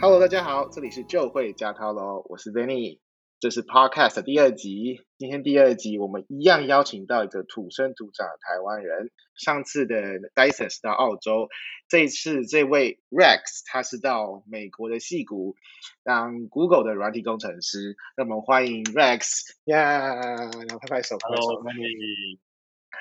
[0.00, 2.98] Hello，大家好，这里是就会加涛喽，我是 venny
[3.38, 5.00] 这是 Podcast 第二集。
[5.18, 9.10] 今天第二集，我们一样邀请到一个土生土长的台湾人。
[9.36, 9.96] 上次的
[10.34, 11.48] Dyson 是到澳洲，
[11.88, 15.56] 这一次这位 Rex 他是到美国的戏谷
[16.04, 17.96] 当 Google 的软体工程师。
[18.16, 22.38] 那么欢迎 Rex，呀，然后拍拍手，Hello，Danny。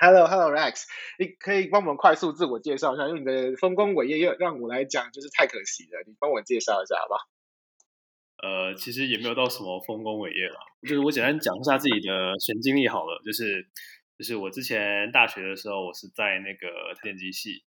[0.03, 0.25] Hello。
[0.25, 0.85] Hello, Rex，
[1.19, 7.19] 你可以帮我们快速自我介绍一下，因为你的丰功伟业又让我来讲就是太可惜了，你帮我介绍一下好不好？
[8.41, 13.69] 呃，其实也没有到什么丰功伟业了，就是我简单讲一下自己的神经历好了，就是
[14.17, 17.63] 就是我之前大学的时候，我是在那个电机系，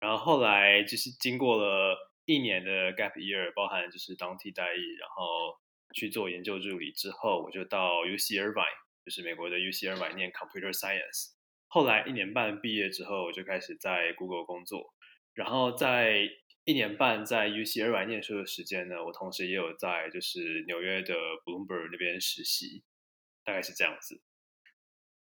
[0.00, 5.54] 然后后来就是经过了一年的 gap year，包含就是当替代役，然后
[5.94, 8.74] 去做研究助理之后，我就到 UC Irvine，
[9.04, 11.35] 就是美国的 UC Irvine 念 Computer Science。
[11.68, 14.94] 后来一年半毕业之后，我就开始在 Google 工作。
[15.34, 16.28] 然后在
[16.64, 22.82] 一年半在 ucera 念书的时间呢，我同时也有在就是纽约的 Bloomberg 那边实习，
[23.44, 24.20] 大概是这样子。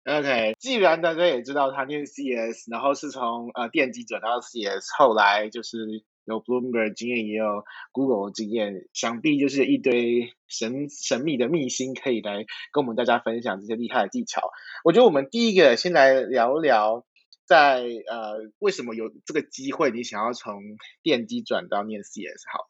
[0.05, 6.03] OK，既然大家也知道他念 CS，然后是从呃电机转到 CS，后来就是。
[6.31, 14.51] 有 Bloomberg 经验，也有 Google 经验，想必就是一堆神神秘的秘辛可以来跟我们大家分享这些厉害的技巧。
[14.83, 17.05] 我觉得我们第一个先来聊聊
[17.45, 20.61] 在，在呃为什么有这个机会，你想要从
[21.03, 22.69] 电机转到念 CS 好？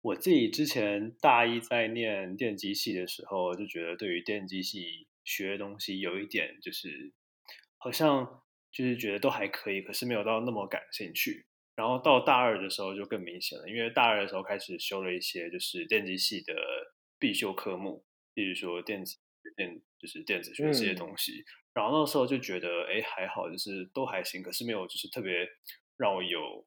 [0.00, 7.12] 我自己之前大一在念电机系的时候，就觉得对于电机系学的东西有一点就是
[7.78, 11.46] 好像就是觉得都还可以，可是没有到那么感兴趣。
[11.76, 16.54] 然后到大二的时候就更明显了，因为大二的时候开始修了一些就是电机系的
[17.18, 19.16] 必修科目，比如说电子
[19.56, 21.32] 电就是电子学这些东西。
[21.32, 21.44] 嗯、
[21.74, 25.48] 然后那时候就觉得哎还好，就是都还行，可是没有就是特别
[25.96, 26.64] 让我有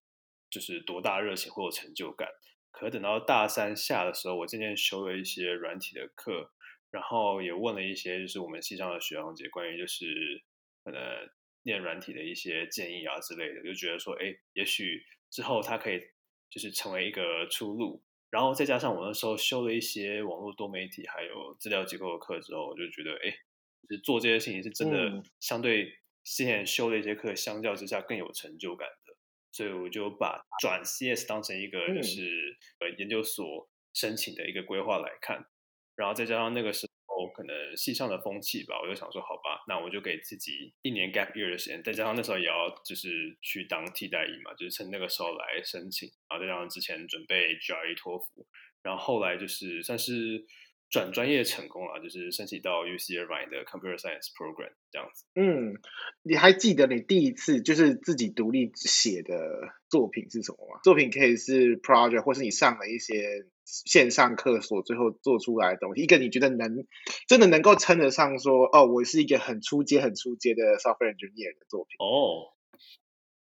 [0.49, 2.27] 就是多大热情或有成就感。
[2.71, 6.51] 可等到大三下的时候，我渐渐修了一些软体的课，
[6.91, 10.43] 然后也问了一些就是我们系上的学长姐关于就是
[10.83, 10.99] 可能。
[11.67, 15.99] 念软体的一些建议啊之类的，就觉得说，哎，也许之后它可以
[16.49, 18.01] 就是成为一个出路。
[18.29, 23.31] 然后再加上我那时候修了一些网络多媒体还有资料结构的课之后，我就觉得，哎，
[23.81, 25.85] 就是做这些事情是真的相对
[26.23, 29.15] 之前修的一些课相较之下更有成就感的。
[29.51, 35.45] 所以我就把转 CS 当成一个就是呃研究所申请的一个规划来看。
[35.95, 37.27] 然后再加上那个时我。
[37.37, 48.47] 可能系上的风气吧，我就想说，好吧，那我就给自己一年 gap year 的时间，再加上那时候也要就是去当替代役嘛，就是趁那个时候来申请，然后再加上之前准备 GRE 托福，
[48.81, 50.43] 然后后来就是算是
[50.89, 55.25] 转专业成功了，就是申请到 UC Irvine 的 Computer Science Program 这样子。
[55.35, 55.75] 嗯，
[56.23, 60.79] 你还记得你第一次就是自己独立写的作品是什么吗？
[60.83, 63.47] 作品可以是 project，或是你上了一些。
[63.69, 66.87] 线上课所最后做出来的东西，一个你觉得能
[67.27, 71.97] 真的能够称得上说，哦，我是一个很出阶、很出阶的 software engineer 的作品。
[71.99, 72.55] 哦，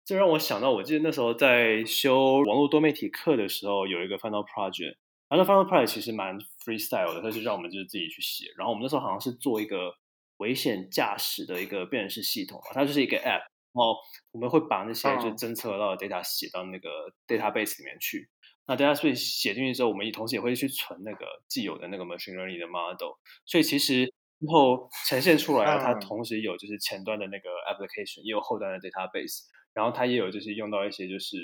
[0.04, 4.96] 这让我想到，我记得那时候在修网络多媒体课的时候，有一个 final project，
[5.28, 8.54] 然后那 final project 其实蛮 freestyle 的，它就让我们就是自己去写。
[8.58, 9.94] 然后我们那时候好像是做一个
[10.38, 13.96] 危险驾驶的一个辨识系统，它就是一个 app，然后
[14.32, 16.90] 我们会把那些就侦测到的 data 写到那个
[17.28, 18.30] database 里面去。
[18.68, 23.14] 那大家所以写进去之后，我们也同时也会去存那个既有的那个 machine learning 的 model，
[23.46, 29.42] 所以其实最后呈现出来，它同时有就是前端的那个 application，也有后端的 database，
[29.74, 31.38] 然后它也有就是用到一些就是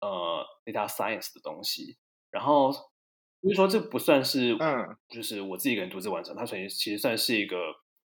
[0.00, 1.96] 呃 data science 的东西，
[2.32, 2.72] 然后
[3.42, 7.56] 比如说这不算是嗯，就是我自己一个人独自完成，它所以其实算是一个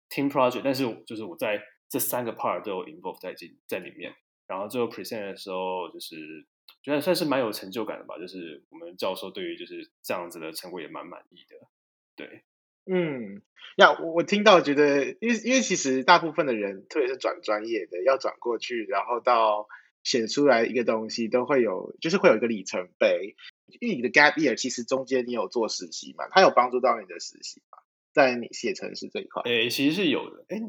[0.10, 4.14] team project，但是就是我在这三个 part 都有 involve 在进在里面，
[4.48, 6.46] 然后最后 present 的时候就是。
[6.84, 11.68] 觉得算是蛮有成就感的吧，就是我们教授对于就是这样子的成果也蛮满意的。
[12.16, 12.44] 对，
[12.86, 13.44] 嗯，
[13.76, 19.68] 呀，我我听到觉得，因为因为其实大部分的人，特别是转专业的，要转过去，然后到
[20.02, 23.36] 写出来一个东西，都会有，就是会有一个里程碑。
[23.80, 27.78] 因为你的 gap year 其实中间你有做实习嘛，它有帮助到你的实习嘛，
[28.14, 29.42] 在你写程式这一块。
[29.44, 30.46] 诶，其实是有的。
[30.50, 30.60] 诶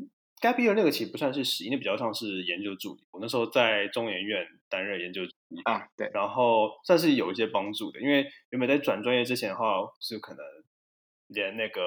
[0.40, 3.04] gap year 那个其实不算是实习，那比较像是研究助理。
[3.12, 8.00] 我那时候在中研院担任研究助理啊，对，然后算是有一些帮助的。
[8.00, 10.44] 因为原本在转专业之前的话，是可能
[11.28, 11.82] 连那个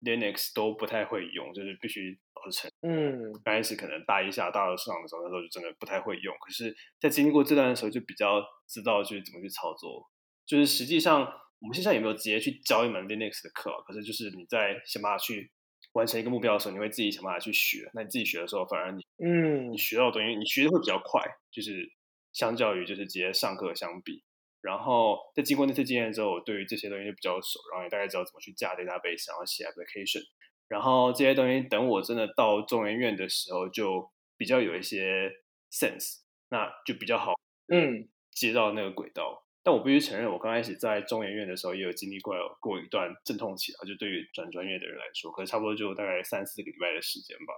[0.00, 6.32] Linux 都不太会用，就是必须老师承嗯，刚开始可能大一下、大二上的时候，那时候就真的不太会用。
[6.38, 10.06] 可是，在经历过这段的时候，就比较知道就是怎么去操作。
[10.48, 11.20] 就是实际上，
[11.60, 13.70] 我们现在有没有直接去教一门 Linux 的课？
[13.86, 15.52] 可是就是你在想办法去。
[15.92, 17.90] 完成一个目标的时候，你会自己想办法去学。
[17.94, 21.90] 那你自己学的时候，反而你嗯，你学到的东西，你学的会比较快，就是
[22.32, 24.22] 相较于就是直接上课相比。
[24.60, 30.22] 然后在经过那次经验之后，我对于这些东西就比较熟，然后也大概知道怎么去架 database，然后写 application。
[30.68, 35.32] 然后这些东西等我真的到中研院的时候，就比较有一些
[35.72, 36.18] sense，
[36.50, 37.32] 那就比较好，
[37.72, 39.47] 嗯，接到那个轨道。
[39.62, 43.84] 但我必须承认，我刚开始在中研院的时候，也有经历过过一段阵痛期啊。
[43.86, 47.52] 就对于转专业的人来说，可能差不多就大概三四个礼拜的时间吧。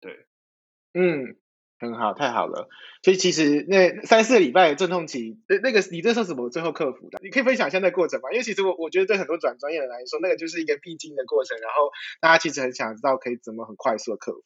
[0.00, 0.26] 对，
[0.92, 1.36] 嗯，
[1.78, 2.68] 很好，太好了。
[3.02, 7.18] 所以其实那三四个礼拜的阵痛期，那那个你这是怎么最后克服的？
[7.22, 8.30] 你可以分享一下那个过程吗？
[8.32, 11.56] 因为其实我我觉得对很多转专业的人来说，那个就是一个必经的过程。
[11.58, 11.90] 然后
[12.20, 14.42] 大家其实很想知道可以怎么很快速的克服。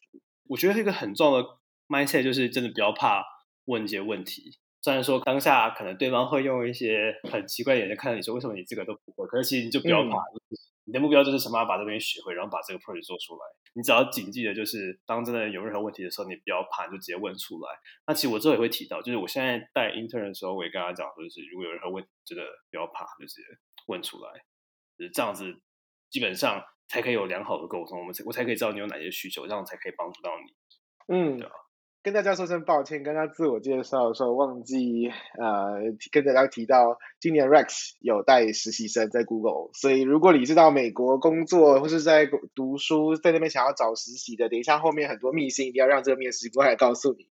[0.46, 1.48] 我觉得这个很重要的
[1.88, 3.25] mindset 就是真的不要怕
[3.64, 4.58] 问一些问题。
[4.84, 9.26] 虽然说当下可能对方会用一些很奇怪的眼神看着你说，为什么你这个都不会？
[9.28, 10.52] 可是其实你就不要怕，嗯、
[10.84, 13.40] 你的目标就是想办法把这东西学会，然后把这个 project 做出来。
[13.72, 17.70] 你只要谨记的就是，当真的有任何问题的时候，你不要怕，你就直接问出来。
[18.06, 23.48] 那其实我之后也会提到，就是我现在带 intern 的时候，我也跟他讲，就是如果有任何问题，真的不要怕，就直接
[23.86, 24.31] 问出来。
[24.98, 25.48] 就是这样子，
[26.10, 30.52] 基本上才可以有良好的沟通，我们才我才可以知道你有哪些需求，这样才可以帮助到你。
[31.08, 31.54] 嗯，对吧？
[32.04, 35.80] 跟大家说声抱歉，刚刚自我介绍的时候忘记呃
[36.12, 47.26] 跟大家提到，今年 Rex 有带实习生在 Google，所以如果你是到美国工作或是在读书，在那边想要找实习的，等一下后面很多秘辛一定要让这个面试官来告诉你。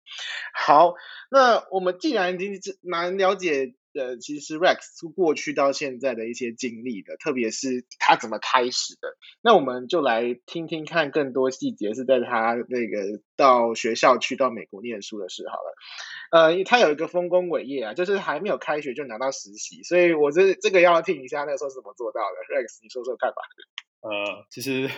[0.54, 0.94] 好，
[1.32, 3.74] 那我们既然已经蛮了解。
[3.94, 9.18] 呃，其实 Rex 过去到现在的一些经历的，特别是他怎么开始的。
[9.42, 15.74] 那我们就来听听看更多细节，是在他那个到学校去到美国念书的事好了。
[16.32, 22.56] 呃，他有一个丰功伟业啊，就是还没有开学就拿到实习，所以我这这个要听一下那时候是怎么做到的。
[22.56, 23.42] Rex，你说说看吧。
[24.02, 24.90] 呃，其实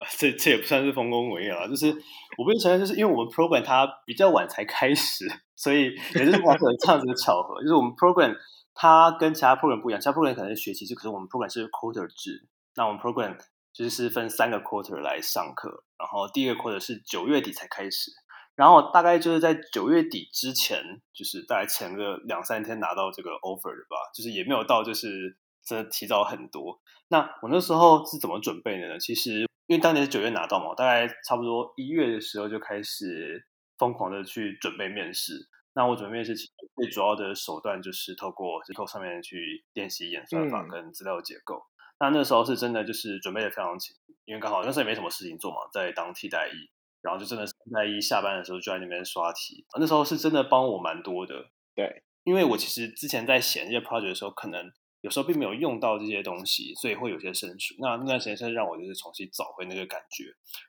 [0.18, 1.88] 这这也不算是丰功伟业啊，就是
[2.36, 5.26] 我不承认，就是因为我们 program 它比较晚才开始。
[5.56, 8.32] 所以也就是完成这样子的巧合，就是我们 program
[8.74, 12.46] 它跟其他 program 不一样，其他 program 可能是学期制，可是我们 program 是 quarter 制。
[12.76, 13.36] 那我们 program
[13.72, 18.12] 就是分三个 quarter 来上课，然后第一个 quarter 是九月底才开始，
[18.54, 20.80] 然后大概就是在九月底之前，
[21.12, 26.80] 就是大概前个两三天拿到这个 offer 的吧，就是也没有到就是真的提早很多。
[27.08, 28.98] 那我那时候是怎么准备的呢？
[29.00, 33.46] 其实因为当年是九月拿到嘛，大概差不多一月的时候就开始。
[33.78, 35.34] 疯狂的去准备面试，
[35.72, 41.54] 那我准备面试其实最主要的手段就是透过 LeetCode 上面去练习演算法跟资料结构。
[41.54, 41.70] 嗯、
[42.00, 43.94] 那那时候是真的就是准备的非常勤，
[44.24, 46.68] 因为刚好那时候也没什么事情做嘛，在当替代役，
[47.00, 49.64] 然后就真的是替代役下班的时候就在那边刷题。
[49.78, 57.74] 那时候是真的帮我蛮多的，对，因为我其实之前在写那些 project 的时候，可能有时候并没有用到这些东西，所以会有些生疏。
[57.78, 60.24] 那那段时间是让我就是重新找回那个感觉，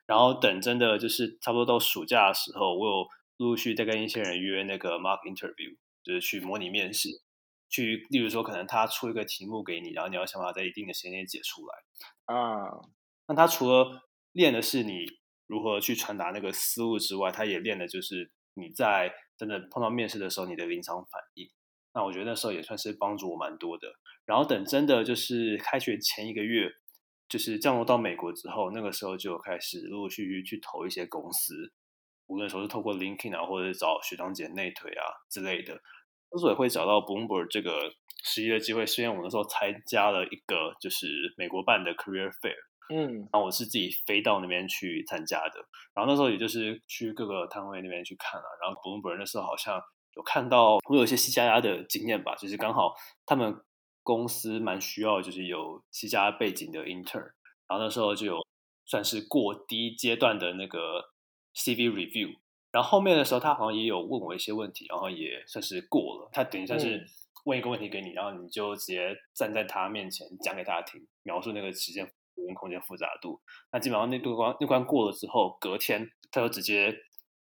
[0.06, 7.08] 然后等真的就是差不多到暑假的时候，我有陆陆续续在跟一些人约那个 mock interview，就是去模拟面试，
[7.68, 12.70] 去例如说可能他出一个题目给你，然后你要想办法在一定的时间内解出来啊。
[13.26, 15.06] 那他除了练的是你
[15.46, 21.50] 如何去传达那个思路之外，他也练的就是你在真的碰到面试的时候你的临场反应。
[21.94, 23.88] 那我觉得那时候也算是帮助我蛮多的。
[24.26, 26.70] 然后等真的就是开学前一个月，
[27.28, 31.72] 就是降落到美国之后，那个时候就开始陆陆续续去投一些公司，
[32.26, 35.72] 无论说是透过 LinkedIn 啊，或者是找学长姐内推啊之类的，
[36.32, 37.90] 有时候也会找到 Bloomberg 这个
[38.22, 38.86] 实习的机会。
[38.86, 42.54] 虽然我那时候参加了一个就是美国办的 Career Fair，
[42.94, 45.58] 嗯，然后我是自己飞到那边去参加的。
[45.92, 49.80] 然后那时候也就是去各个摊位那边去看了，然后 Bloomberg 那时候好像
[50.14, 52.94] 有看到我有一些西加加的经验吧，就是刚好
[53.26, 53.60] 他们。
[54.02, 57.20] 公司蛮需要，就是有西加背景的 intern，
[57.68, 58.44] 然后那时候就有
[58.86, 61.10] 算是过第一阶段的那个
[61.54, 62.34] CV review，
[62.72, 66.30] 然后后面的时候他好像也有问我一些问题，然后也算是过了。
[66.32, 67.06] 他等于算是
[67.44, 73.38] 问一个问题给你，然后你就直接站在他面前讲给他听，描述那个时间跟空间复杂度。
[73.70, 76.96] 那基本上那度关那关过了之后，隔天他就直接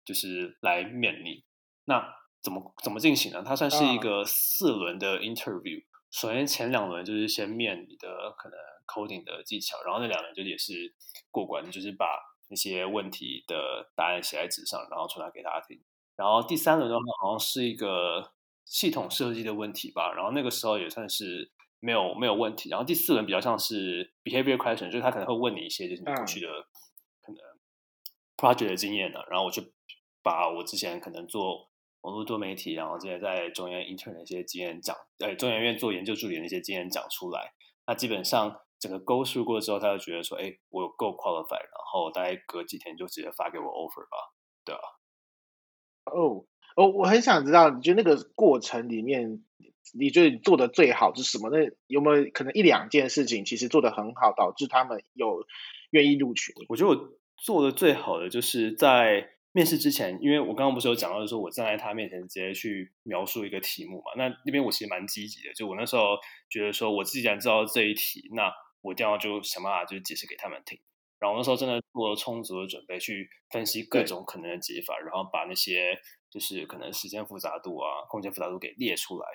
[0.03, 1.45] 就是来面你。
[1.85, 3.43] 那怎么怎么进行呢？
[3.45, 5.83] 它算是一个四轮的 interview。
[6.10, 10.93] 首先前两轮就是先面你的可能 coding 的技巧，然后那两轮就也是
[11.29, 12.05] 过关，就是把
[12.50, 15.79] 那些问题的答案写在纸上，然后出来给大家听。
[16.17, 18.33] 然后第三轮的话好像是一个
[18.65, 22.69] 系统设计的问题吧，然后那个时候也算是没有没有问题。
[22.69, 26.48] 然后第四轮比较像是 behavior question，就是他可能会问你一些就是你过去的
[27.21, 27.38] 可能
[28.36, 29.63] project 的经验呢，然后我就
[30.21, 31.70] 把我之前可能做。
[32.01, 37.53] 网络多媒体，然后这些在中研院 intern 的一些经验讲，呃，中研院做研究助理的那些经验讲出来。
[37.86, 44.34] 那基本上整个 go through 过之后，他就觉得说，哎，我有够 qualified，然后大概隔几天就直接发给我 offer 吧，
[44.65, 44.81] 对啊。
[46.05, 49.43] 哦，哦，我很想知道，你觉得那个过程里面，
[49.93, 51.51] 你觉得你做的最好是什么？
[51.51, 55.46] 那有没有可能一两件事情其实做的很好，导致他们有
[55.91, 56.65] 愿意录取你？
[56.70, 59.29] 我觉得我做的最好的就是在。
[59.53, 64.12] 面试之前，因为我刚刚不是有讲到，就是说我站在他面前直接去描述一个题目嘛。
[64.15, 66.17] 那那边我其实蛮积极的，就我那时候
[66.50, 68.50] 觉得说，我自己既然知道这一题，那
[68.81, 70.79] 我一定要就想办法就解释给他们听。
[71.20, 79.27] 然后我那时候真的做了充足的准备，去分析各种可能的解法，然后把那些就是可能时间复杂度啊、空间复杂度给列出来，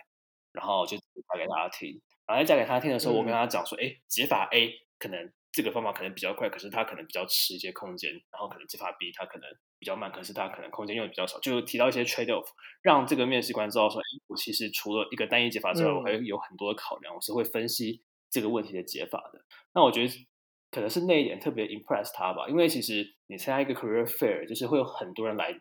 [0.52, 2.00] 然后就讲给大家听。
[2.26, 9.46] 然后在讲给他听的时候，我跟他讲说，哎、嗯，解法 A 可能这个方法可能比较快，可是它可能比较吃一些空间，然后可能解法 B 它可能。
[9.78, 12.46] 比较慢，可是他可能空间用的比较少，就提到一些 trade off，
[12.82, 19.40] 让这个面试官知道说，哎，我其实除了一个单一解法之外，嗯、我还有很多的考量，我是会分析这个问题的解法的。
[19.74, 20.26] 那我觉得
[20.70, 25.52] 可能是那一点特别 impress 他吧，因为其实你参加一个 career fair，就是会有很多人来，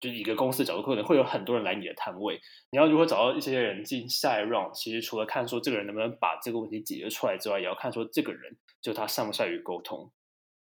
[0.00, 2.40] 就是一个公司的角度，可能会有很多人来你的摊位，
[2.70, 10.10] 你要如何找到一些人进下一 round，其实除了看说这个人能不能把这个问题解决出来之外，也要看说这个人就他善不善于沟通。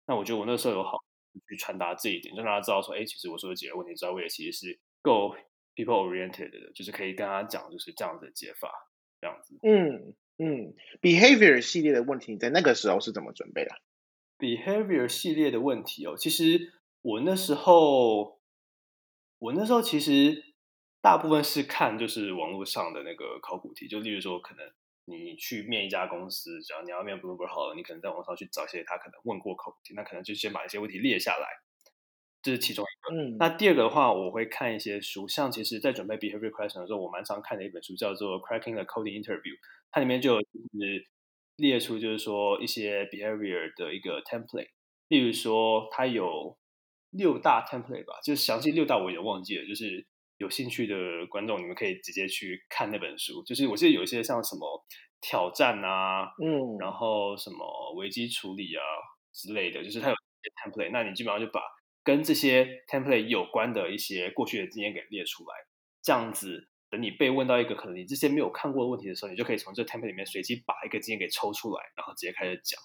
[0.06, 1.07] 那我觉得我那时候有好。
[1.46, 5.36] 去传达这一点，让大家知道说，哎，其实我说的解决问题之外，我也其实是够
[5.74, 8.72] people oriented 的，就是可以跟他讲，就是这样子的解法，
[9.20, 9.58] 这样子。
[9.62, 13.70] 嗯嗯，behavior 系列的问题，你在那个时候是怎么准备的
[14.38, 18.40] ？behavior 系列的问题哦，其实我那时候，
[19.38, 20.54] 我那时候其实
[21.00, 24.64] 大部分是看就是网络上的那个考古题，就例如说可能。
[25.08, 31.46] 你去面一家公司，只要你要面 Bloomberg 好了，你可能在网上去找一些他可能问过口题，那可能就先把一些问题列下来，
[32.42, 33.14] 这是其中一个。
[33.14, 39.54] 嗯，那第二个的话，我会看一些书，像其实在准备 behavior question 的时候，我蛮常看的一本书叫做《Cracking the Coding Interview》，
[39.90, 41.08] 它里面就有就是
[41.56, 44.68] 列出就是说一些 behavior 的一个 template，
[45.08, 46.58] 例如说它有
[47.10, 50.06] 六大 template 吧，就是详细六大我也忘记了，就是。
[50.38, 53.42] 有兴趣的观众，你们可以直接去看那本书。
[53.44, 54.84] 就是我记得有一些像什么
[55.20, 58.82] 挑战啊，嗯，然后什么危机处理啊
[59.32, 60.90] 之类的，就是它有一些 template。
[60.92, 61.60] 那你基本上就把
[62.04, 65.54] 跟这些 template 有关的一些过去的经验给列出来，
[66.02, 72.80] 这样子，等你被问到一个可能你之前没有看过的问题的时候，你就可以从这 template 里面随机把一个经验给抽出来，然后直接开始讲。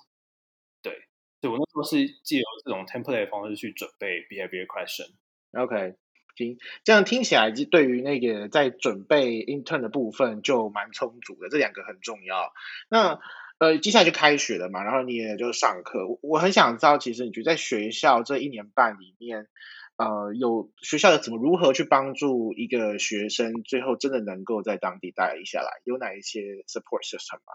[0.81, 0.91] 对，
[1.39, 5.13] 所以我那时候是借由这种 template 的方式去准备 behavior question。
[5.53, 6.02] OK。
[6.35, 11.47] 行，这样听起来就，对于那个在准备 intern 的部分就蛮充足的。
[11.49, 12.51] 这两个很重要。
[12.89, 13.19] 那
[13.59, 16.07] 呃，接下来就开学了嘛，然后你也就上课。
[16.07, 19.47] 我我很想知道，其实你觉得在学校这一年半里面，
[19.95, 25.81] 呃，有学校的怎么如何去帮助一个学生最后真的能够在当地待下来？
[25.83, 27.53] 有哪一些 support system 吗？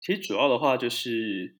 [0.00, 1.58] 其实主要的话就是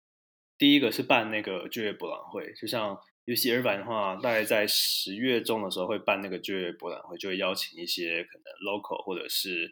[0.57, 2.99] 第一个是办那个就业博览会，就像。
[3.31, 9.71] UC Irvine 的话，大概在十月中的时候会办那个就业博览会，就会邀请一些可能 local 或者是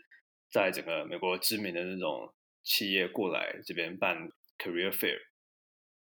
[0.49, 5.19] 在整个美国知名的那种企业过来这边办 career fair，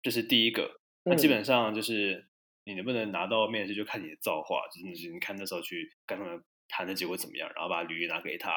[0.02, 0.80] 这是第一个。
[1.04, 2.26] 那基本上就是
[2.64, 8.50] 你能不能拿到面试，就看你的造化，就是你看那时候去跟他们谈的结果怎么样，然后把履历拿给他，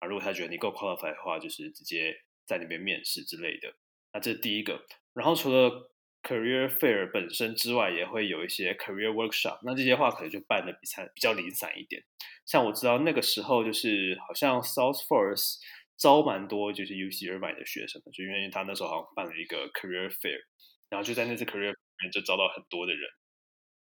[0.00, 3.72] 啊，如果他觉得你够 qualified 的话，就是直接在那边面试之类的。
[4.12, 4.84] 那这是第一个。
[5.14, 5.91] 然后除了
[6.22, 9.58] Career Fair 本身之外，也会有一些 Career Workshop。
[9.64, 12.02] 那这些话可能就办的比较比较零散一点。
[12.46, 15.56] 像我知道那个时候，就是好像 Salesforce
[15.96, 20.40] 招蛮多，就是 UC Irvine 的学生，就因为他那时候好像办了一个 Career Fair，
[20.88, 23.10] 然后就在那次 Career Fair 里面就招到很多的人。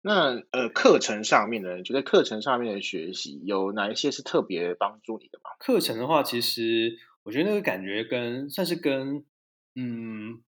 [0.02, 5.52] 那呃，课程上面呢，就在课程上面的学习有哪一些是特别帮助你的吗？
[5.60, 9.26] 课程的话，其实我觉得那个感觉跟算是跟
[9.76, 10.44] 嗯。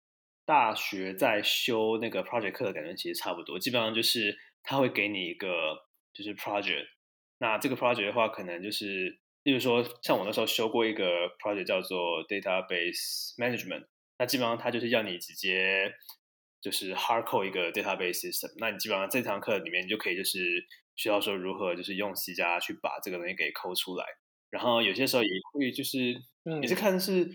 [0.47, 5.49] 大学在修那个 project 课的感觉其实差不多，基本上就是他会给你一个
[6.13, 6.87] 就是 project，
[7.39, 13.87] 那这个 project 的话，可能就是，例如说像我那时候修过一个 project 叫做 database management，
[14.19, 15.93] 那基本上他就是要你直接
[16.61, 24.05] 就是 hard code 一个 database system，那你基本上这堂课里面你就可以就是需要说如何就是用 C 加去把这个东西给抠出来，
[24.51, 26.15] 然后有些时候也会就是
[26.61, 27.31] 也是看是。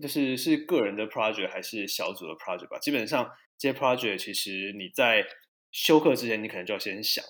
[0.00, 2.78] 就是是个人的 project 还是小组的 project 吧。
[2.78, 5.26] 基本上这些 project 其实你在
[5.70, 7.24] 修课之前，你可能就要先想，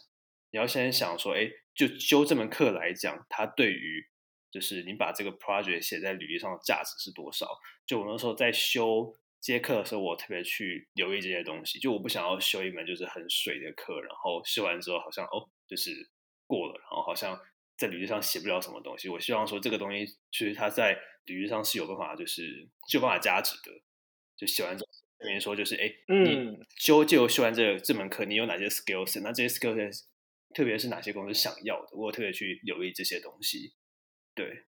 [0.50, 4.04] 你要先想说，哎，就修这门课来讲，它对于
[4.50, 7.48] 就是你把这个 project 写在履历上的价值是多少？
[7.86, 11.78] 就我那时候在修这些课的时候，我特别去留意这些东西。
[11.78, 16.10] 就我不想要修一门就是很水的课，然后修完之后好像哦，就是
[16.46, 17.38] 过了，然后好像
[17.76, 19.08] 在履历上写不了什么东西。
[19.08, 20.98] 我希望说这个东西其实它在。
[21.26, 22.42] 履历上是有办法，就是
[22.86, 23.72] 是有办法加值的，
[24.36, 29.22] 就写完之后，等于说就是哎，嗯、你修就修完这个这门课，你有哪些 skills？
[29.22, 30.02] 那这些 skills
[30.54, 33.72] 特别是哪些公司想要的，我特别去留意这些东西。
[34.34, 34.66] 对，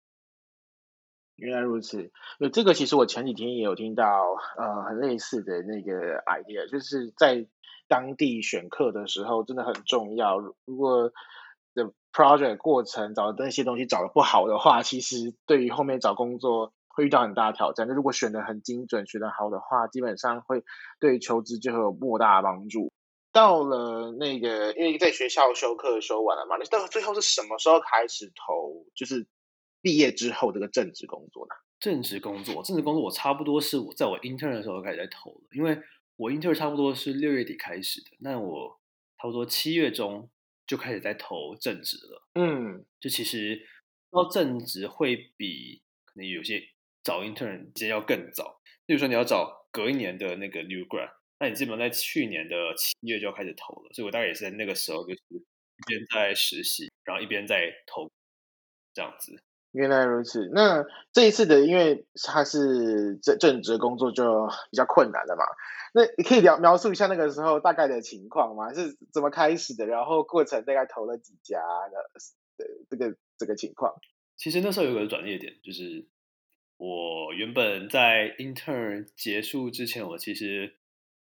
[1.35, 2.11] 原来如此。
[2.41, 7.47] 那这个，其实我前几天也有听到呃很类似的那个 idea，就是在
[7.87, 10.39] 当地选课的时候真的很重要。
[10.65, 11.13] 如果的
[12.17, 17.87] project 过程找的那些东西找的不好的话，其实对于后面找工作会遇到很大的挑战。
[17.87, 20.65] 那如果选的很精准、选的好的话，基本上会
[20.99, 22.91] 对求职就会有莫大的帮助。
[23.33, 28.87] 到了那个，因为在学校修课修完了嘛，那到最后是什么时候开始投？
[28.95, 29.27] 就是
[29.83, 31.55] 毕业之后这个正职工作呢？
[31.79, 35.79] 正职工作，正职工作我差不多是我在我 intern 的时候开始在投了，因为
[36.17, 38.81] 我 intern 差不多是六月底开始的，那我
[39.19, 40.31] 差不多七月中。
[40.67, 43.67] 就开始在投正职了，嗯，就其实
[44.11, 46.63] 到正职会比可能有些
[47.03, 48.61] 找 intern 时间要更早。
[48.87, 53.93] 例如说你要找隔一年的那个 new grad，那你基本上在去年的七月就要开始投了。
[53.93, 58.11] 所以我大概也是在那个时候，就是一边在实习，然后一边在投，
[58.95, 59.43] 这样子。
[59.77, 60.49] 原来如此。
[60.53, 65.45] 那这一次的，因为他是正正职工作，就比较困难了嘛。
[65.95, 68.73] 那你可以描描述一下那个时候大概的情况吗？
[68.75, 69.87] 是怎么开始的？
[69.87, 71.59] 然后过程大概投了几家
[71.91, 72.11] 的？
[72.89, 73.93] 这个这个情况。
[74.39, 76.07] 其实那时候有个转捩点，就是
[76.79, 80.77] 我原本在 intern 结束之前，我其实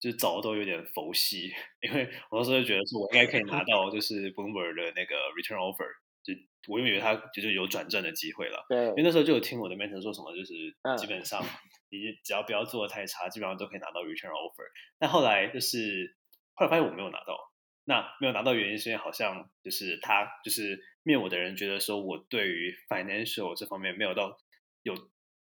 [0.00, 1.52] 就早都有点佛系，
[1.82, 5.86] 因为我那时候就觉得说我应该可以拿到就是 Bloomberg 的那个 return offer。
[6.22, 6.34] 就
[6.68, 10.54] 我以为他就是有转正的机会了，对，因为那时候就有听我的 mentor 说什么，就是
[10.98, 11.42] 基本上
[11.88, 14.64] 你只要不要做的太差，基本上都可以拿到 return offer。
[14.98, 16.16] 但后来就是
[16.54, 17.38] 后来发现我没有拿到，
[17.84, 24.38] 那没有拿到原因是因为好像就是他就是面我的人觉得说我对于 financial 这方面没有到
[24.82, 24.94] 有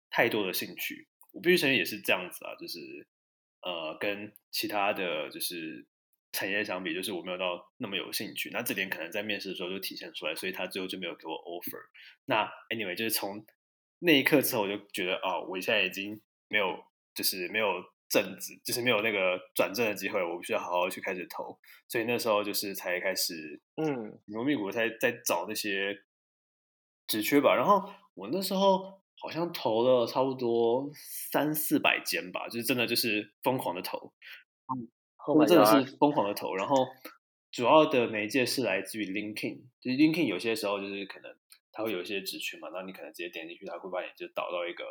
[0.09, 1.07] 太多的兴趣。
[1.33, 2.79] 我必须承认也是这样子啊，就是
[3.61, 5.87] 呃跟其他的就是。
[6.37, 11.81] 产业相比，就是我没有到那么有兴趣，那这点可能在面试的时候就体现出来，所以他最后就没有给我 offer。
[12.25, 13.43] 那 anyway，就是从
[13.97, 16.77] 那一刻之后，我就觉得哦，我现在已经没有，
[17.15, 21.57] 就是没有正职，就是没有那个转正的机会，我必须要好好去开始投。
[21.87, 26.03] 所以那时候就是才开始，嗯，牛蜜股在在找那些
[27.07, 27.55] 职缺吧。
[27.55, 34.13] 然后我那时候好像投了差不多三四百间吧，就是真的就是疯狂的投，
[35.33, 35.39] 嗯。
[35.39, 36.85] 我真的是疯狂的投，然后
[37.51, 41.35] 主要的媒介是来自于 LinkedIn，就是 LinkedIn 有些时候就是可能
[41.71, 44.83] 它会有一些职缺嘛，那你可能直接点进去，它会把你就导到一个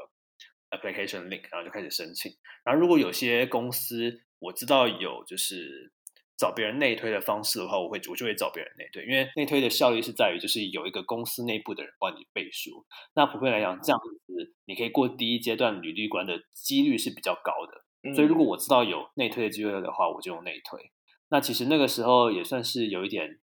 [0.70, 2.32] application link，然后就开始申请。
[2.64, 5.92] 然后如果有些公司我知道有就是
[6.36, 12.84] 找别人内推的方式的话，我会我就会找别人内推，因为内推的效率是在于就是有一个公司内部的人帮你背书。
[13.14, 17.85] 那普遍来讲，这样子你可以过第一阶段履历关的几率是比较高的。
[18.14, 20.92] 所以，如果我知道有内推的机会的话，我就用内推。
[21.28, 23.40] 那其实那个时候也算是有一点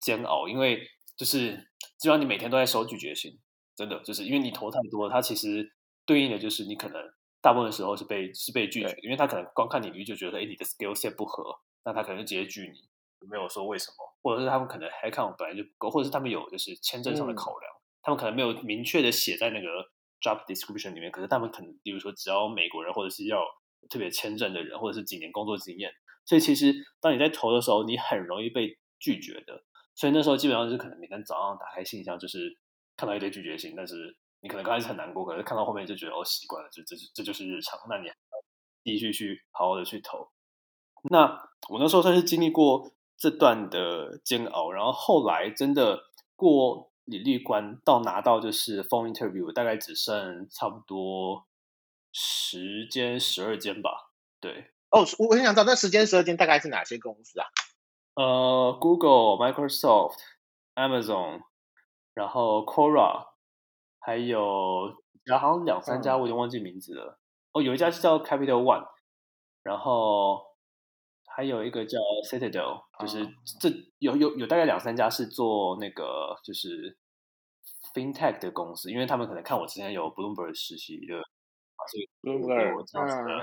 [0.00, 1.52] 煎熬，因为就是
[1.98, 3.38] 基本上你每天都在收拒绝信，
[3.74, 5.72] 真的就是因为你投太多，它其实
[6.04, 7.02] 对应的就是你可能
[7.40, 11.42] 大部分的时候是被是被拒绝的，因为他可能光看你履历就觉得，哎，你的 skill set 不合，
[11.84, 19.66] 那他可能就直接拒你，没有说为什么，或者是他们可能 headcount 本来就不够，或者是他们有就是签证上的考量，嗯、他们可能没有明确的写在那个
[20.20, 23.42] job description 里面，可是他们可能比如说只要美国人或者是要。
[23.88, 25.92] 特别签证的人，或者是几年工作经验，
[26.24, 29.64] 所以其实当你在投的时候，你很容易被拒绝的。
[29.94, 32.56] 所以那时候基本上是可能每天早上打开信箱，就是
[32.96, 37.78] 看到一堆拒绝信，但是你可能刚开始很难过，可是看到后面就觉得哦习惯了，就这这就是日常。
[37.90, 38.42] 那你还要
[38.84, 40.30] 继续去好好的去投。
[41.10, 51.46] 那我那时候算是经历过这段的煎熬，然后后来真的过履历关到拿到就是 phone interview，大概只剩差不多。
[52.12, 54.70] 十间、十二间吧，对。
[54.90, 57.46] 哦，我我很想知道那十间、十二间大概是哪些公司啊？
[58.14, 60.18] 呃，Google、Microsoft、
[60.74, 61.40] Amazon，
[62.12, 63.28] 然后 Quora，
[63.98, 67.12] 还有然后好像两三家，我已经忘记名字了。
[67.14, 67.18] 嗯、
[67.52, 68.86] 哦，有一家是叫 Capital One，
[69.62, 70.44] 然后
[71.26, 71.98] 还有一个叫
[72.30, 73.26] Citadel，就是
[73.58, 76.98] 这有有有大概两三家是做那个就是
[77.94, 81.22] FinTech 的公司，因为他们可能看我之前有 Bloomberg 实习的。
[81.90, 83.42] 所以有这样子的，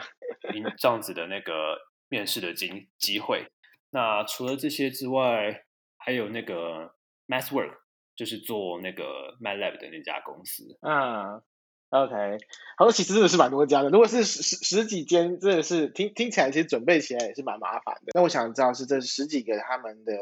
[0.77, 3.47] 这样子的那个面试的机机会。
[3.91, 5.65] 那除了这些之外，
[5.97, 6.93] 还有那个
[7.27, 7.77] MathWork，
[8.15, 10.77] 就是做那个 MATLAB 的那家公司。
[10.81, 11.41] 嗯
[11.89, 12.37] ，OK，
[12.77, 13.89] 好，其实真的是蛮多家的。
[13.89, 18.11] 如果是十十十几间，真的是听听起来，其实准备起来也是蛮麻烦的。
[18.13, 20.13] 那我想知道是这十几个他们的。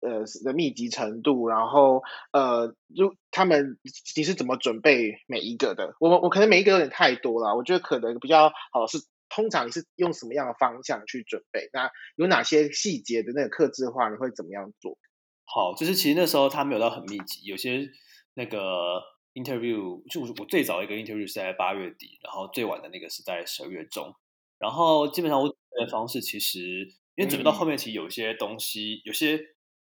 [0.00, 3.78] 呃的密集程度，然后呃，就他们
[4.16, 5.94] 你是怎么准备每一个的？
[6.00, 11.68] 我我可能每一个有点太多了，我觉得可能比较好是通常你是用什么样的方向去准备？
[11.72, 14.98] 那有哪些细节的那个克制化，你会怎么样做？
[15.44, 17.88] 好，就是其实那时候他没有到很密集，有些
[18.34, 19.02] 那个
[19.34, 24.14] interview 就我最早一个 interview 是在八月底，然后最晚的那个是在十二月中，
[24.58, 29.40] 然后基本上我准备的方式其实因为准备到后面，其实有些东西、嗯、有些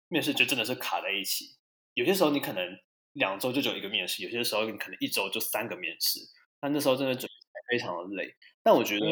[0.10, 1.45] 面试就真的是卡在一起，
[1.93, 2.78] 有些时候你可能
[3.13, 6.19] 两周就只有一个面试，有些时候你可能一周就三个面试，
[6.62, 8.36] 那那时候真的准备非常的累。
[8.62, 9.06] 但我觉得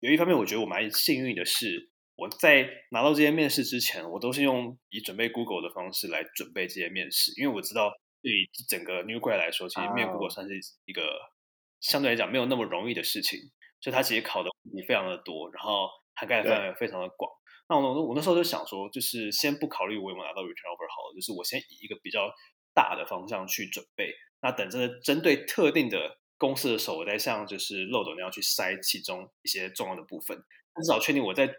[0.00, 1.90] 有一方面，我觉得我蛮幸运的是。
[2.18, 11.02] 我在拿到这些面试之前，我都是用以准备 Google 的方式来准备这些面试，因为我知道对于整个 New Grad 来说，其实面 Google 算是一个
[11.78, 13.38] 相对来讲没有那么容易的事情，
[13.82, 17.30] 所以它其实考的问题非常的多，然后涵盖的范围非常的广。
[17.68, 22.30] 那我我那时候就想说，就是先不考虑我有没有拿到 Return Offer 好了，就是我先以一个比较
[22.74, 31.54] 大的方向去准备，那等着针对特定的公司的时候，我再像就是漏斗那样去筛其中一些重要的部分，至少确定我在。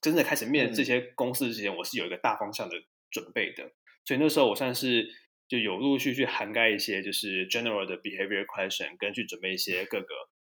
[0.00, 2.74] 真正开始面这些公司之前，我是有一个大方向的
[3.08, 3.70] 准备的，
[4.04, 5.08] 所以那时候我算是
[5.46, 10.08] 就有陆续去涵盖一些就是 general 的 behavior question，跟去准备一些各个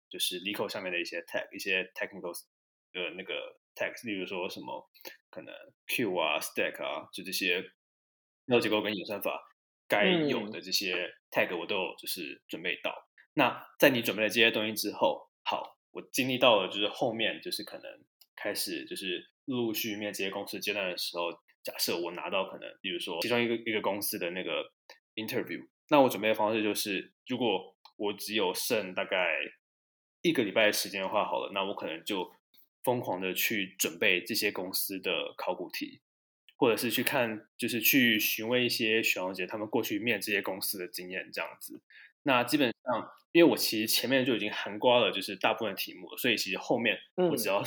[0.09, 2.33] 就是 LeetCode 上面的一些 tech 一些 technical
[2.93, 4.91] 的那个 tags，例如说什么
[5.31, 5.55] 可能
[5.87, 7.63] Q 啊、stack 啊，就这些
[8.61, 9.41] 结构跟演算法
[9.89, 12.95] 该有的这些 tag，我都有就是准备到。
[13.33, 17.91] 那在你准备了这些东西之后，好，我经历到了就是后面就是可能
[18.37, 19.31] 开始就是。
[19.47, 21.33] 陆续面这些公司阶段的时候，
[21.65, 24.63] 假设我拿到可能，比如说其中一个一个公司的那个
[25.17, 29.27] interview，那我准备的方式就是，如果我只有剩大概
[30.23, 32.31] 一个礼拜的时间的话，好了，那我可能就
[32.85, 36.01] 疯狂的去准备这些公司的考古题，
[36.57, 41.83] 或者是去看，就是去询问一些学长姐他们过去面这些公司的经验这样子。
[42.23, 47.63] 那基本上，因为我其实前面就已经涵盖了，就是大部分的题目，所以其实后面我只要。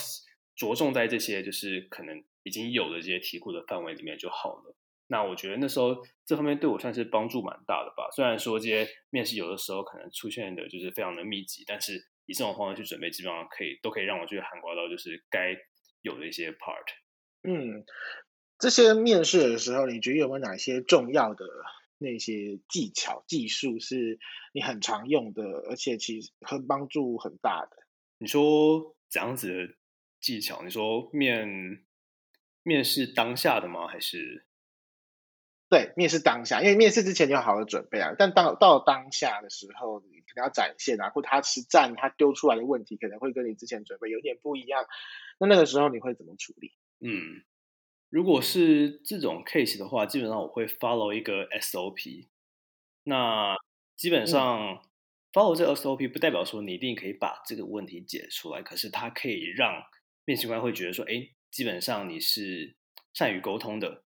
[0.55, 4.75] 着重在这些就是可能已经有的这些题库的范围里面就好了。
[5.07, 5.97] 那我觉得那时候
[6.27, 8.07] 这方面对我算是帮助蛮大的吧。
[8.15, 15.55] 虽然说这些面试有的时候可能出现的就是非常的密集，但是以这种方式去准备，基本上可以都可以让我去涵盖到就是该
[16.01, 16.85] 有的一些 part。
[17.43, 17.85] 嗯，
[18.59, 21.45] 这些面试的时候，你觉得有没有哪些重要的
[21.97, 24.19] 那些技巧、技术是
[24.53, 27.77] 你很常用的，而且其实很帮助很大的？
[28.17, 29.73] 你说怎样子的？
[30.23, 31.83] 技巧，你说面
[32.63, 33.87] 面试当下的吗？
[33.87, 34.47] 还是
[35.73, 36.61] 对面试当下？
[36.61, 44.85] 因为面试之前你有好的准备啊，但到到当下的时候，你可能要展现啊，或他实战他丢出来的问题可能会跟你之前准备有点不一样。
[45.39, 46.73] 那那个时候你会怎么处理？
[46.99, 47.43] 嗯，
[48.11, 52.27] 如果是这种 case 的话，基本上我会 follow 一个 SOP。
[53.05, 53.57] 那
[53.97, 54.79] 基本上
[55.31, 59.83] follow 这个 SOP 不代表说你一定可以把这个问题解出来，可是它可以让
[60.25, 62.75] 面试官会觉得说：“哎，基本上你是
[63.13, 64.03] 善于沟通的。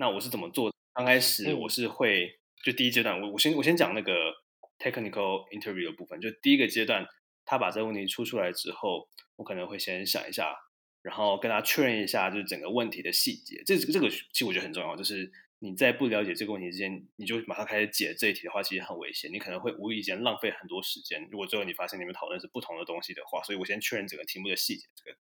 [0.00, 0.72] 那我是怎么做？
[0.98, 4.34] 刚开始我是会，就第一阶段，我我先我先讲那个
[4.80, 6.20] technical interview 的部分。
[6.20, 7.06] 就第一个阶段，
[7.44, 10.56] 他把这个问题出出来之后，我可能会先想一下，
[11.00, 13.62] 然后跟他确认一下，就是整个问题的细节。
[13.64, 15.30] 这这个其实我觉得很重要，就是
[15.60, 19.32] 你在不了解这个问题之前，你就马上开始解这一题的话，其实很危险。
[19.32, 21.28] 你可能会无意间浪费很多时间。
[21.30, 24.88] 如果最后你发现你们讨论是不同的东西的话，所以我先确认整个题目的细节。
[24.96, 25.16] 这个。”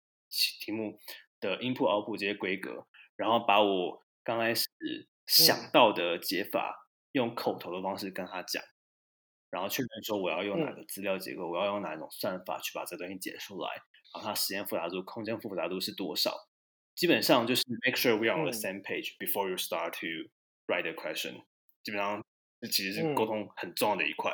[0.65, 0.99] 题目
[1.39, 4.67] 的 input output 这些规格，然后把我刚开始
[5.27, 8.63] 想到的解法用口头的方式跟他讲，
[9.51, 13.69] 然后确认说我要用哪个资料结构，我要用哪一种算法去把这东西解出来，
[14.15, 16.49] 然后它时间复杂度、空间复杂度是多少？
[16.95, 20.31] 基本上就是 make sure we are on the same page before you start to
[20.67, 21.45] write a question。
[21.83, 22.25] 基本上
[22.61, 24.33] 这其实是沟通很重要的一块。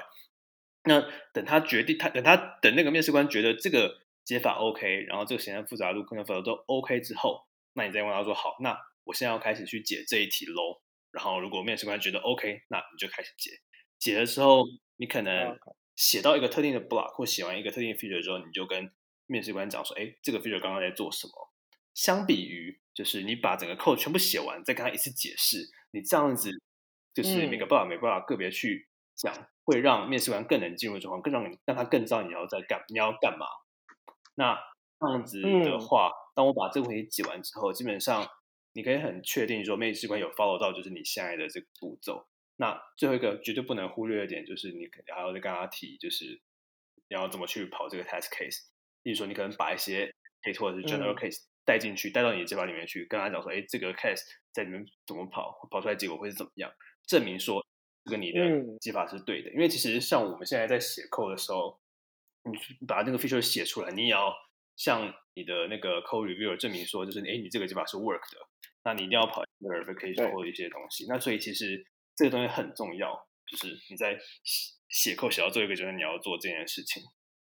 [0.84, 1.00] 那
[1.32, 4.00] 等他决定，他等他等那个面试官觉得这个。
[4.24, 10.80] 解法 OK，然后这个时间复杂度、空间复杂度都 OK 之后，那你再问他说：“好，那我现在要开始去解这一题喽。”
[11.12, 13.50] 然后如果面试官觉得 OK，那你就开始解。
[13.98, 14.64] 解的时候，
[14.96, 15.58] 你可能
[15.94, 18.90] 写到一个特定的 block 或写完一个特定的 feature 之后，你就跟
[19.26, 21.32] 面试官讲说：“哎，这个 feature 刚刚在做什么？”
[21.94, 25.58] 相比于就是你把整个 code 全部写完，再跟他一次解释，
[25.90, 26.50] 你这样子
[27.12, 29.34] 就是每个 block、嗯、每个 block 个别去讲，
[29.64, 33.46] 会让面试官更能进入状况，更让你让他更知道你要在干你要干嘛。
[34.34, 34.58] 那
[34.98, 38.26] 这样子的话，嗯、当我把这个问题解完之后，基本上
[38.72, 42.26] 你可以很确定说，面试官有 follow 到就是你现在的这个步骤。
[42.56, 46.40] 那最后一个绝对不能忽略的点，就是你还要再跟他提，就是
[47.08, 48.60] 你要怎么去跑这个 test case。
[49.02, 56.72] 例如说，你可能把一些 case 或者是 general case 带进去，带、嗯、到你的解法里面去，跟他讲说，哎，这个 case 在里面怎么跑，跑出来结果会是怎么样，
[57.06, 57.64] 证明说
[58.04, 58.40] 这个你的
[58.80, 59.50] 解法是对的。
[59.50, 61.80] 嗯、因为其实像我们现在在写 code 的时候。
[62.44, 62.58] 你
[62.88, 64.34] 把那个 feature 写出来，你也要
[64.82, 68.38] 向你的那个 code reviewer 证明说，就是哎，你这个解法是 work 的，
[68.82, 71.06] 那你一定要跑 verification 或一些东西。
[71.08, 73.14] 那所以其实这个东西很重要，
[73.46, 74.18] 就是你在
[74.88, 77.00] 写 code 写到最后一个阶段，你要做这件事情。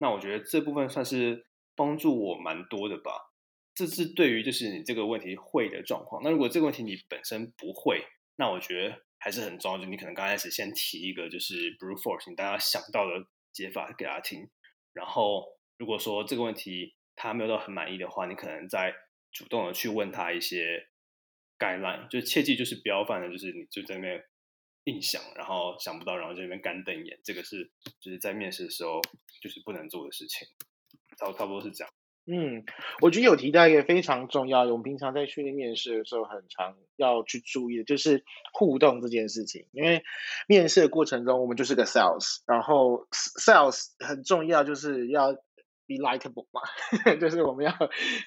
[0.01, 3.33] 那我觉得这部分算是帮助我蛮多的吧。
[3.75, 6.23] 这是对于就是你这个问题会的状况。
[6.23, 8.05] 那如果这个问题你本身不会，
[8.37, 9.79] 那我觉得还是很重要。
[9.79, 14.47] 就你可能刚开始先提一个就是 brute force，你大家想到的解法给他听。
[14.93, 15.47] 然后
[15.79, 18.95] 如果说这个问题他没有到很满意的话，你可能再
[19.33, 20.89] 主动的去问他一些
[21.59, 22.09] guideline。
[22.09, 24.25] 就切记就是不要犯的，就是你就在那边
[24.85, 27.19] 硬想，然后想不到，然后在那边干瞪眼。
[27.25, 29.01] 这个是就是在面试的时候
[29.43, 30.49] 就是不能做的事情。
[31.17, 31.93] 差差不多是这样。
[32.27, 32.65] 嗯，
[33.03, 38.25] 我觉得有提到一个非常重要，我们平常在训练面试的时候，很常要去注意的，就是
[38.55, 39.67] 互动这件事情。
[39.73, 40.03] 因为
[40.49, 45.37] 面试的过程中，我们就是个 sales，然后 sales 很重要，就是要
[45.87, 46.61] be likable 嘛，
[47.21, 47.73] 就是我们要，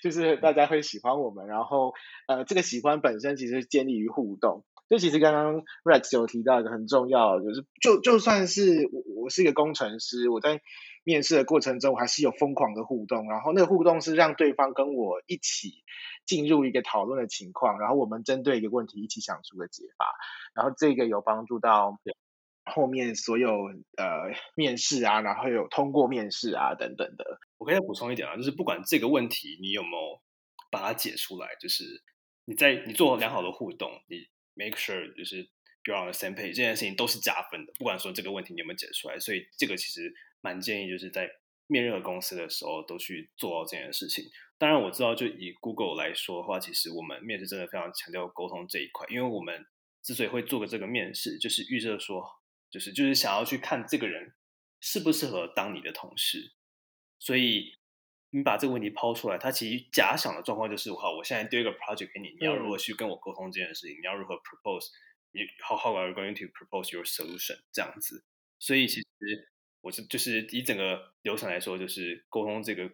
[0.02, 1.94] 就是大家会喜欢我们，然后
[2.28, 4.64] 呃，这个喜欢本身其实建立于互动。
[4.90, 10.62] 就其实刚刚 Rex 有提到一个很重要的，就是就就算是我我是一个工程师，我在
[11.04, 15.84] 面试的过程中，我还是有疯狂的互动，然后那个互动是让对方跟我一起
[16.26, 20.06] 进入一个讨论的情况，然后我们针对一个问题一起想出个解法，
[20.54, 22.00] 然后这个有帮助到
[22.64, 23.50] 后面所有
[23.98, 27.40] 呃面试啊，然后有通过面试啊等等的。
[27.58, 30.22] 我可以再补充一点啊，就是不管这个问题你有没有
[30.72, 32.04] 把它解出来，就是
[32.46, 34.28] 你在你做良好的互动，你。
[34.60, 35.48] Make sure 就是
[35.84, 37.74] you're on the same page，这件事情都是加分的。
[37.78, 41.30] 不管说这个问题你有没有解出来，所以这个其实蛮建议，就是在
[41.68, 44.26] 面任何公司的时候都去做到这件事情。
[44.58, 49.64] 当然我知道，就以 Google 来说的话，其实我们面试真的非常强调沟通这一块，因为我们
[50.02, 52.26] 之所以会做个这个面试，就是预设说，
[52.72, 54.34] 就是就是想要去看这个人
[54.82, 56.56] 适不适合当你的同事，
[57.20, 57.76] 所以。
[58.32, 63.96] 你把这个问题抛出来，他其实假想的状况就是：好，我现在丢一个 project 给你，你要如何去跟我沟通这件事情？
[63.96, 64.90] 嗯、你要如何 propose？
[65.32, 67.58] 你 how how are you going to propose your solution？
[67.72, 68.26] 这样子。
[68.60, 69.06] 所以其实
[69.80, 72.92] 我是就是以整个流程来说，就是沟通这个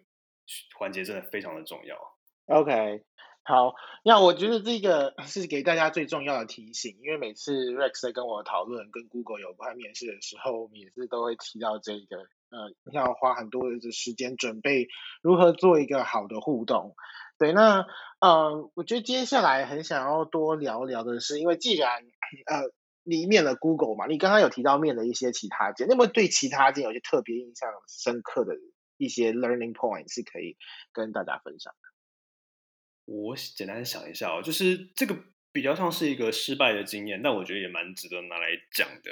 [0.78, 1.98] 环节真的非常的重要。
[2.46, 3.02] OK，
[3.42, 12.28] 好，那我觉得这个是给大家最重要的提醒，因为每次 Rex 在跟我讨论跟 Google 有关面试的时候，我们也是都会提到这个。
[12.50, 14.86] 呃，要花很多的时间准备
[15.22, 16.94] 如何做一个好的互动。
[17.36, 17.84] 对，那
[18.20, 22.04] 呃，我觉得接下来很想要多聊聊的是，因为既然
[22.46, 22.62] 呃
[23.02, 28.54] 你面了 Google 嘛，你刚刚有提到面了一些其他间，那么对其他间有些特别印象深刻的
[28.98, 30.56] 一些 learning point 是可以
[30.92, 33.12] 跟大家分享的。
[33.12, 35.16] 我简单想一下哦，就是这个
[35.50, 39.10] 比较像是一个失败的经验，但我觉得也蛮值得拿来讲的，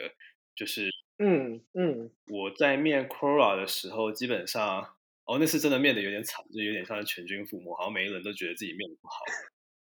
[0.54, 0.90] 就是。
[1.22, 9.14] 嗯嗯，我在面 Quora 的时候，基本上哦，那次真的面的有点惨，就有点像是全军覆没，好像每一个人都觉得自己面的不好。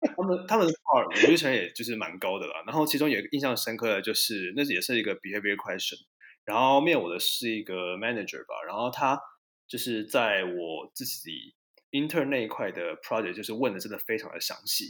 [0.01, 2.64] 他们他们的 bar 我觉得也就是蛮高的啦。
[2.66, 5.98] 然后其中有一个印象深刻的就是，那也是一个 behavior question。
[6.44, 9.20] 然后面我的是一个 manager 吧，然后他
[9.68, 11.55] 就是在我自己
[11.92, 14.87] intern 那一块的 project，就是问的真的非常的详细。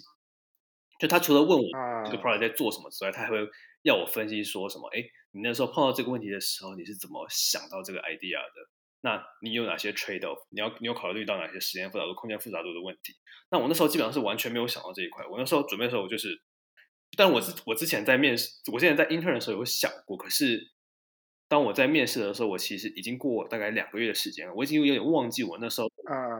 [0.99, 1.65] 就他除了问我
[2.05, 3.39] 这个 project 在做什么之外，他还会
[3.83, 5.05] 要我分析说什么，哎。
[5.31, 8.71] 你那时候碰到这个问题的时候，你是怎么想到这个 idea 的？
[9.03, 10.38] 那你有哪些 trade off？
[10.49, 13.12] 你要你有考虑到哪些时间复杂度、空间复杂度的问题？
[13.51, 15.27] 那我那时候基本上是完全没有想到这一块。
[15.27, 16.43] 我那时候准备的时候，我就是，
[17.14, 20.17] 但我之我之前在面试，我现在在 intern 的时候有想过。
[20.17, 20.73] 可是
[21.47, 25.88] 当我在面试的时候，我其实已经过大概两个月的时间了，我已经有点忘记我那时候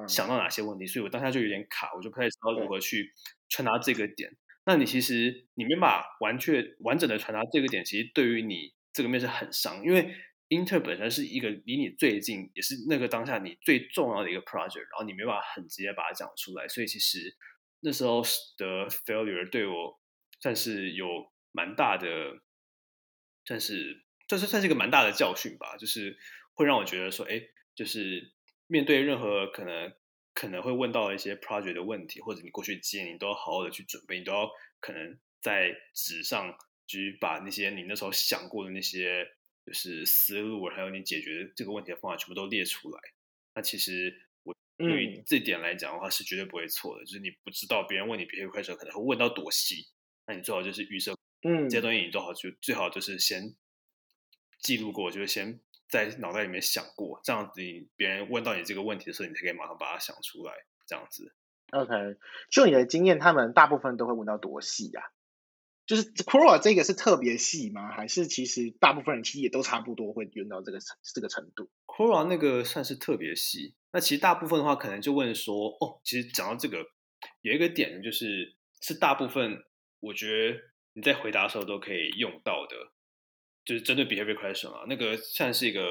[0.09, 3.13] 想到哪些问题，所以我当下就有点卡，我就不太知道如何去
[3.51, 4.31] 传达这个点。
[4.69, 8.77] 那你其实你没办法完全完整的传达这个点，其实对于你。
[8.91, 10.13] 这个面试很伤，因为
[10.49, 17.37] Inter 本身是一个离你最近，也是那个当下你最重要的一个 project，然后你没办法很直接把它讲出来，所以其实
[17.81, 18.23] 那时候
[18.57, 20.01] 的 failure 对我
[20.41, 21.07] 算是有
[21.53, 22.41] 蛮大的，
[23.45, 26.19] 算是算是算是一个蛮大的教训吧，就是
[26.55, 27.41] 会让我觉得说，哎，
[27.77, 28.33] 就是
[28.67, 29.93] 面对任何可能
[30.39, 34.49] 可能会问到一些 project 的问题，或者你过去接，你都要好好的去准备，你都要
[34.79, 36.57] 可能在纸上。
[36.91, 39.23] 去把那些你那时候想过的那些
[39.67, 42.99] 就是思路，还有你解决这个问题的方法全部都列出来。
[43.55, 47.05] 那其实我对于这点来讲的话是绝对不会错的。
[47.05, 49.87] 就是你不知道别人问你别的快手可能会问到多细，
[50.27, 53.55] 那你最好就是预设，嗯，这些东西你都好就最好就是先
[54.59, 60.53] 记录过，就是先在脑袋里面想过，这样子你别人问到你这个问题的时候，你才可以马上把它想出来。
[60.87, 61.35] 这样子
[61.73, 62.17] ，OK，
[62.51, 65.03] 就你的经验，他们大部分都会问到多细呀？
[65.85, 67.91] 就是 Quora 这个是特别细吗？
[67.93, 70.79] 还是其实大部分人其实也都差不多会用到这个
[71.15, 73.75] 这个程度 Quora 那个算是特别细。
[73.93, 76.79] 那其实大部分的话，可能就问说，哦，其实讲到这个，
[77.43, 79.63] 有一个点就是，是大部分
[80.01, 80.59] 我觉得
[80.95, 82.93] 你在回答的时候都可以用到的，
[83.69, 85.83] 就是针对 behavior question 啊，那个算是一个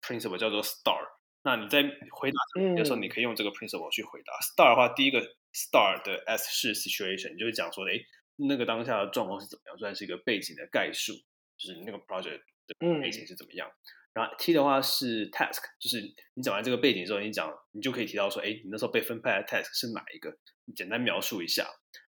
[0.00, 1.02] principle 叫做 STAR。
[1.42, 4.32] 那你在回答这个的时候，你可以用这个 principle 去回答。
[4.32, 5.20] 嗯、STAR 的话，第一个
[5.52, 7.98] STAR 的 S 是 situation，就是讲说，哎，
[8.36, 11.12] 那个当下的状况是怎么样，算是一个背景的概述，
[11.58, 13.68] 就是那个 project 的背景是怎么样。
[13.68, 13.82] 嗯
[14.14, 16.00] 然后 T 的话是 task，就是
[16.34, 20.30] 你讲完这个背景之后，你讲你就可以提到说，哎，你那时候被分配的 task 是哪一个？
[20.66, 21.66] 你简单描述一下。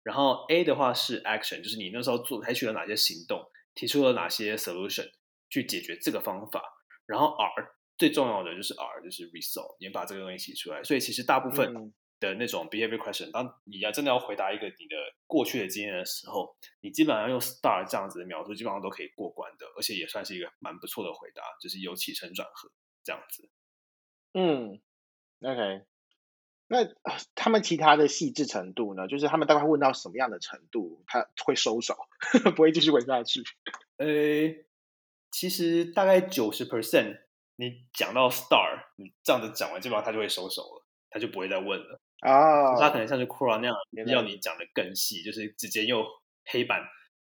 [0.03, 3.43] 然后 A 的话是 action，就是你那时候做采取了哪些行动，
[3.77, 5.09] 提出了哪些 solution
[5.49, 6.61] 去解决这个方法。
[7.05, 10.83] 然后 R 最重要的就是 R，就是 result，你把这个东西写出来。
[10.83, 11.73] 所以其实大部分。
[11.73, 14.95] 嗯的那种 behavior question，当你要真的要回答一个你的
[15.27, 16.49] 过去的经验的时候，
[16.81, 22.71] 你基本上用 star 这样子的描述，基本上都可以过关的，而且也算是一个蛮不错的回答，就是有起承转合
[23.03, 23.47] 这样子。
[24.33, 24.81] 嗯
[25.41, 25.85] ，OK，
[26.67, 26.79] 那
[27.33, 29.07] 他们其他的细致程度呢？
[29.07, 31.95] 就是他们大概问到什么样的程度，他会收手，
[32.55, 33.41] 不会继续问下去？
[33.97, 34.05] 呃，
[35.31, 37.21] 其实大概九十 percent，
[37.55, 42.01] 你讲到 star，你这样子讲完，基本上他就会收手了，他就不会再问了。
[42.19, 43.75] 啊，oh, 他可能像是 Quora 那样，
[44.07, 46.03] 要你讲的更细，就是直接用
[46.45, 46.81] 黑板，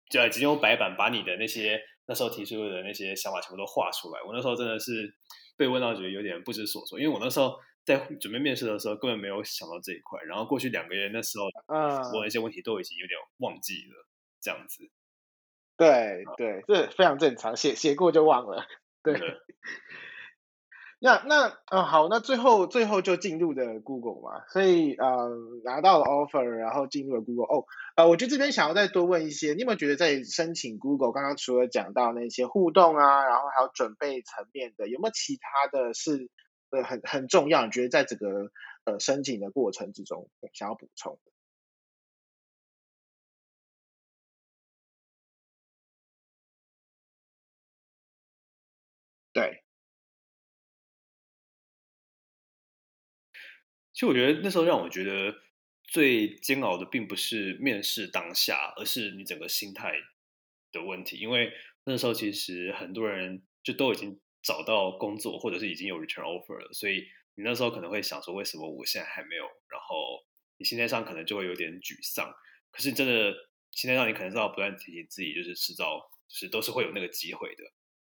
[0.09, 4.21] 就直接用白板把你的那些那时候提出的那些想法全部都画出来。
[4.27, 5.15] 我那时候真的是
[5.55, 14.07] 被问到觉得有点不知所措，因为我那时候在准备面试的时候根本没有想到这一块，然后过去两个月那时候，嗯，我一些问题都已经有点忘记了，
[14.41, 14.89] 这样子。
[15.75, 18.65] 对对，这非常正常，写写过就忘了，
[19.03, 19.19] 对。
[20.99, 25.29] 那那啊、哦、好，那最后最后就进入的 Google 嘛，所以呃
[25.65, 27.45] 拿到了 offer，然后进入了 Google。
[27.45, 27.65] 哦，
[27.97, 36.29] 呃，我觉得这边想要再多问一些，你有没有觉得在申请 Google，刚刚除了讲到那些互动啊，然后还有准备层面的，有没有其他的是
[36.73, 37.65] 呃很很重要？
[37.65, 38.51] 你觉得在整个
[38.85, 41.17] 呃申请的过程之中想要补充？
[49.35, 49.61] 对。
[53.93, 55.35] 其实我觉得那时候让我觉得
[55.83, 59.93] 最煎熬的，并不是面试当下，而是你整个心态
[60.71, 61.17] 的问题。
[61.17, 69.43] 因为那时候其实很多人就都已经找到工作，或者是已经有 return offer 了，所以你那时候可能会想说，为什么我现在还没有？
[69.69, 70.23] 然后
[70.57, 72.31] 你心态上可能就会有点沮丧。
[72.71, 73.33] 可是真的
[73.71, 77.63] 心态上，你可能是要不断提醒自己，就是迟早就是都是会有那个机会的，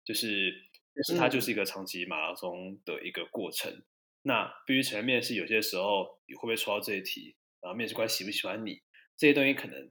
[0.04, 0.50] 就是
[0.94, 3.84] 就是它就是一个长期马拉松的一个过程。
[4.22, 8.80] 那必须承认，面试有些时候你会不会抽到这一题，然后面试官喜不喜欢你，
[9.16, 9.90] 这些东西可能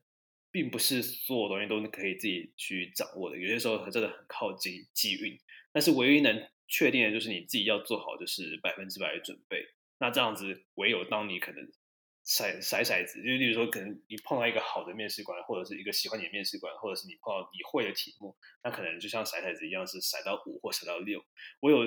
[0.51, 3.37] 并不是所有东西都可以自己去掌握的。
[3.37, 5.37] 有些时候真的很靠机机运，
[5.71, 9.63] 但是唯一能确定的就是你自己要做好，就是百分之百的准备。
[9.99, 11.63] 那这样子，唯有当你可能
[12.25, 21.23] 骰骰骰子，就例如说，可能你碰到一个好的面试官，或者是一个喜欢你的面试官，或者是你碰到你会的题目，那可能就像骰骰子一样，是骰到五或骰到六。
[21.61, 21.79] 唯有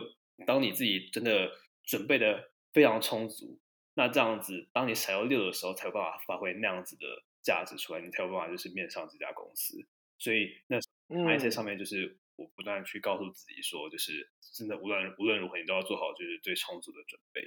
[0.47, 1.51] 当你自己真的。
[1.87, 3.61] 准备的非常充足，
[3.93, 7.05] 那这样子，当你踩到六的时候，才有办法发挥那样子的
[7.43, 9.77] 价值出来，你才有办法就是面上这家公司。
[10.19, 17.43] 所以那那些上面就是我不断去告诉自己说，就是真的无论无论如何，你都要做好就是最充足的准备。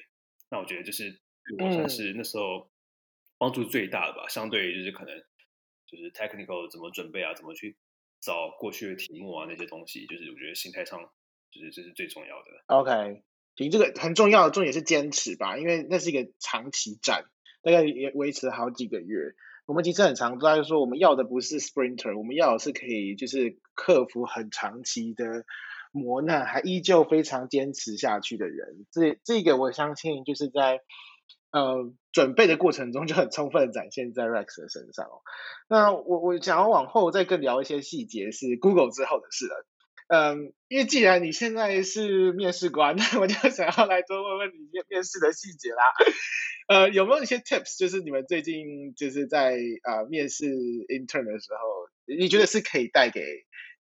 [0.50, 1.22] 那我觉得就是
[1.60, 2.72] 我算是那时候
[3.38, 5.18] 帮助最大的吧，相对于就是可能
[5.86, 7.78] 就是 technical 怎么准备啊，怎么去
[8.20, 11.00] 找过去的题目啊那些东西，就是我觉得心态上
[11.52, 12.64] 就是这是最重要的。
[12.68, 13.24] OK。
[13.56, 17.26] 凭这个很重要的重点是坚持吧，因为那是一个长期战，
[17.64, 19.34] 大概也维持了好几个月。
[19.68, 25.44] 我们其实很常在说，我们要的不是 sprinter，我们要的是可以就是克服很长期的
[25.92, 28.86] 磨难，还依旧非常坚持下去的人。
[28.92, 30.80] 这这个我相信就是在
[31.52, 35.08] 呃准备的过程中就很充分的展现在 Rex 的身上。
[35.68, 39.66] 那我我想要往后再更聊一些细节，是 Google 之后的事了。
[40.08, 45.84] 嗯，因为既然你现在是面试官， 那我就想要来多问问你面面试的细节啦。
[46.68, 53.22] 呃，有没有一些 tips，就是你们最近就是在呃面试 intern 的时候，你觉得是可以带给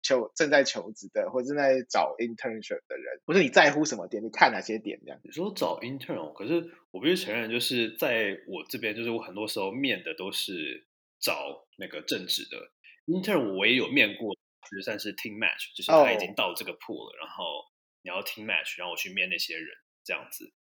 [0.01, 4.23] 求正在求职的或正在找 internship 的人，或者你在乎什么点？
[4.23, 5.19] 你看哪些点这样？
[5.23, 10.85] 你说找 intern，可是我必须承认，就是在我这边，就是我很多时候面的都是
[11.19, 12.71] 找那个正职的
[13.05, 14.37] intern，我也有面过。
[14.75, 17.21] 就算是 team match，就是他已经到这个 pool 了，oh.
[17.21, 17.65] 然后
[18.01, 19.67] 你要 team match，然后我去面那些人
[20.03, 20.51] 这样子。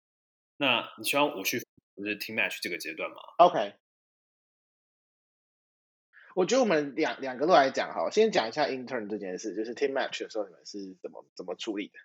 [0.57, 3.75] 那你希望我去就是 team match 这个阶段吗？OK，
[6.35, 11.99] 我觉得我们两两个都来讲哈，先讲一下 intern 这件事，就是 team match 的时候你们是怎么怎么处理的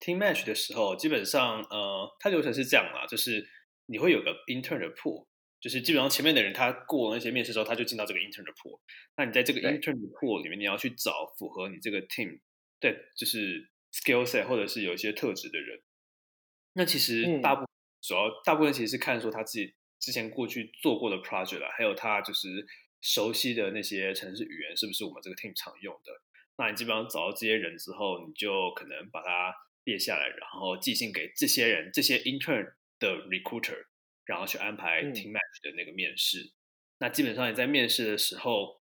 [0.00, 3.48] team match 的时候，基本上呃，它流程是这样啦，就是
[3.86, 5.26] 你会有个 intern 的 pool，
[5.60, 8.80] 就是基本上前面的人他过那些面试之后，他就进到这个 intern 的 pool。
[9.16, 12.40] 那你在这个 intern 的 pool 里面，你要去找符合你这个 team
[12.80, 15.82] 对，就是 skill set 或者是有一些特质的人。
[16.72, 17.66] 那其实大部
[18.00, 22.48] 主要大部分其实是看说他自己之前过去做过的 project 啊，还有他就是
[23.02, 26.12] 熟悉的那些程式语言是不是我们这个 team 常用的。
[26.56, 29.54] 那你基本上找到这些人之后，你就可能把它
[29.84, 33.86] 列下来，然后寄信给这些人，这些 intern 的 recruiter，
[34.30, 36.40] 然后去安排 team match 的那个面试。
[36.40, 36.52] 嗯、
[37.00, 38.80] 那基本上你在面试的时候，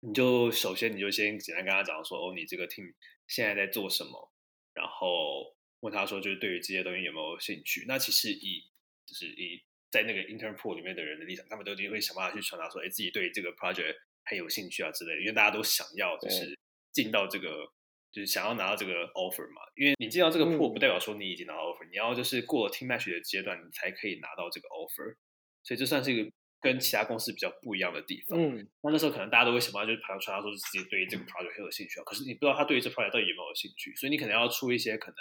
[0.00, 2.94] 你就首先你就先简单跟他讲说，哦，你这个 team
[3.28, 4.32] 现在在做什么，
[4.72, 7.84] 然后问他说，就是对于这些东西有没有兴趣。
[7.86, 8.64] 那其实以
[9.04, 16.58] 就是以在那个 intern pool 里面的人的立场，他们都一定会想办法去传达说，哎，自己对这个 project 很有兴趣啊之类的，因为大家都想要就是。
[16.92, 17.72] 进到这个
[18.12, 25.16] 就是想要拿到这个 offer 嘛，因为你进到这个 pool 不代表说你已经拿到 offer，、嗯、你要就是过了 team match 的阶段，你才可以拿到这个 offer，
[25.64, 28.38] 所以这算是一个跟其他公司比较不一样的地方。
[28.38, 35.16] 嗯，那那时候可能大家都会想办法就是传传达说自己对于这个 project 很有兴趣啊，可是你不知道他对于这 project 到底有没有兴趣，所以你可能要出一些可能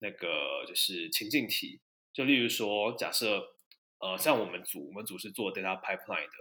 [0.00, 1.80] 那个就是情境题，
[2.14, 3.44] 就例如说假设
[4.00, 6.32] 呃像我们组我们组是做 data pipeline 的，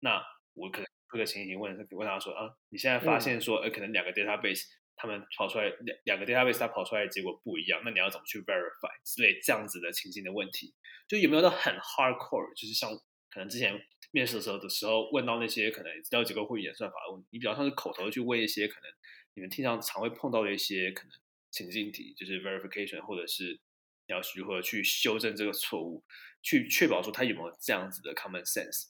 [0.00, 0.22] 那
[0.54, 0.86] 我可能。
[1.12, 4.64] 这个情形问问他说啊，你现在发现说，呃，可能两个 database
[4.96, 10.74] 他们跑出来两两个 database 它跑出来的结果不一样，那你要怎么去 verify 之类这样子的情境的问题，
[11.08, 12.90] 就有没有到很 hardcore，就是像
[13.30, 13.78] 可能之前
[14.12, 18.90] 面试的时候的时候问到那些可能资料结构或演算法的问题，你比较像是口头去问一些可能
[19.34, 21.10] 你们经常常会碰到的一些可能
[21.50, 23.60] 情境题，就是 verification 或者是
[24.06, 26.04] 你要如何去修正这个错误，
[26.42, 28.88] 去确保说他有没有这样子的 common sense，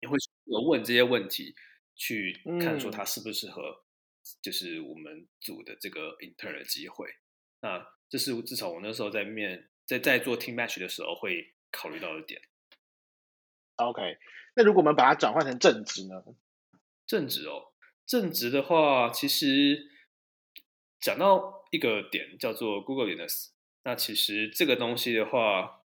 [0.00, 0.16] 你会。
[0.50, 1.54] 有问这些问题，
[1.94, 3.84] 去看说他适不适合，
[4.42, 7.08] 就是我们组的这个 intern 的机会。
[7.60, 12.40] 那这是至少我那时候在面在在做 team match 的时候会考虑到的点。
[13.76, 14.18] OK，
[14.56, 16.22] 那如果我们把它转换成正职呢？
[17.06, 17.72] 正职哦，
[18.06, 19.88] 正职的话，其实
[21.00, 23.50] 讲到一个点叫做 Googliness，
[23.84, 25.84] 那其实这个东西的话，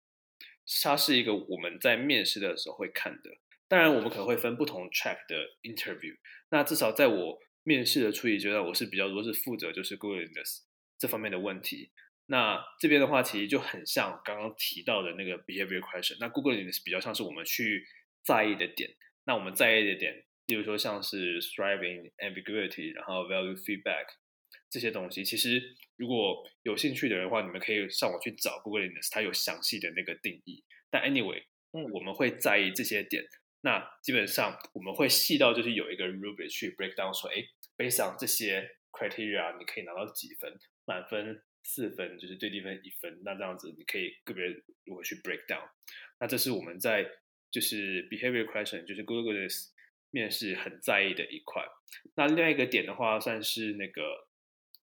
[0.82, 3.38] 它是一个我们在面试的时候会看的。
[3.68, 6.16] 当然，我们可能会分不同 track 的 interview。
[6.50, 10.62] 那至少在我面试的处理阶段，我是比较多是负责就是 Googliness
[10.98, 11.90] 这方面的问题。
[12.30, 16.16] 那这边的话，其实就很像刚刚提到的那个 behavior question。
[16.18, 17.86] 那 Googliness 比较像是我们去
[18.24, 18.96] 在意的点。
[19.26, 24.06] 那我们在意的点，例如说像是 striving ambiguity，然后 value feedback
[24.70, 25.62] 这些东西，其实
[25.96, 30.64] 如果有兴趣的人的话，你们可以上网去找 Googliness，它有详细的那个定义。
[30.90, 31.42] 但 anyway，
[31.72, 33.22] 嗯，我们会在意这些点。
[33.60, 37.42] 那基本上我们会细到就是有一个 rubric 去 break down 说，哎
[37.78, 40.52] 背上这些 criteria，你可以拿到几分？
[40.84, 43.22] 满分四分，就是最低分一分。
[43.24, 44.44] 那这样子你可以个别
[44.84, 45.62] 如何去 break down？
[46.18, 47.08] 那这是我们在
[47.52, 49.68] 就是 behavior question，就是 Googliness
[50.10, 51.64] 面试很在意的一块。
[52.16, 54.26] 那另外一个点的话，算是那个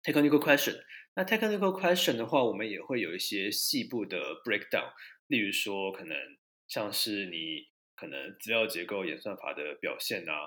[0.05, 0.81] technical question。
[1.17, 4.93] 那 technical question 的话，我们也会有一些细部的 breakdown，
[5.27, 6.17] 例如说可能
[6.69, 7.69] 像是你。
[8.01, 10.47] 可能资料结构、演算法的表现啊，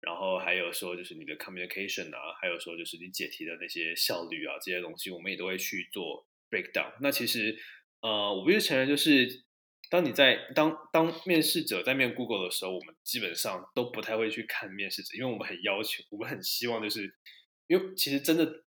[0.00, 6.92] 然后还有说就是你的 communication 啊，还有说就是你解题的那些效率啊，这些东西我们也都会去做 breakdown。
[7.00, 7.56] 那其实，
[8.00, 9.44] 呃，我必须承认，就是
[9.90, 17.14] 当你在当当面试者在面 Google 的时候，我们基本上都不太会去看面试者，因为我们很要求，我们很希望就是，
[17.66, 18.64] 因为其实真的。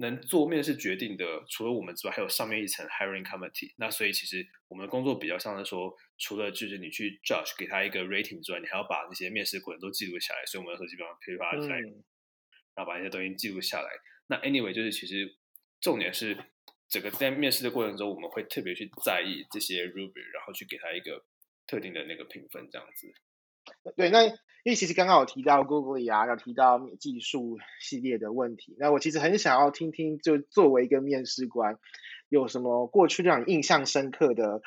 [0.00, 3.74] 能做面试决定的，除了我们之外，还有上面一层 hiring committee。
[3.76, 10.46] 那所以其实我们的工作比较像是说，除了就是你去 judge 给他一个 rating 之外，你还要把那些面试过程都记录下来。
[10.46, 12.04] 所以我们有时候基本上可以把它来，嗯、
[12.76, 13.90] 然后把那些东西记录下来。
[14.28, 15.36] 那 anyway 就是其实
[15.80, 16.36] 重点是
[16.88, 21.24] 整个在面试的过程中，我们会特别去在意这些 rubric，然后去给他一个
[21.66, 23.12] 特定的那个评分，这样子。
[23.96, 24.20] 对，那
[24.64, 31.78] 因为其实刚刚有提到 Google 啊，有提到技术系列的问题，那我其实很想要听听，就作为一个面试官，
[32.28, 34.60] 有什么过去让你印象深刻的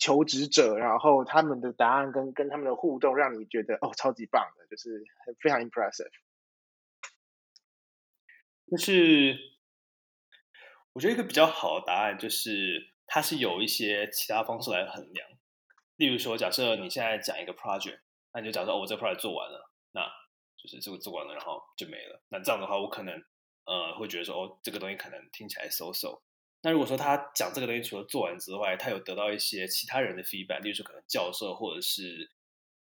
[0.00, 5.04] 求职者，然后他们的答案跟跟他们的互动，让你觉得哦超级棒的，就是
[5.40, 6.08] 非常 impressive。
[8.70, 9.36] 就是
[10.92, 15.28] 我觉得一个比较好的答案就是，它是有一些其他方式来衡量，
[15.96, 17.98] 例如说，假设你现在讲一个 project。
[18.36, 20.02] 那你就假设哦，我这 project 做完了，那
[20.62, 22.22] 就是这个做完了，然后就没了。
[22.28, 23.14] 那这样的话，我可能
[23.64, 26.20] 呃会觉得说，哦，这个东西可能听起来 so so。
[26.60, 32.30] 那如果说他讲这个东西除了做完之外，他有得到一些其他人的 feedback，例如说可能教授或者是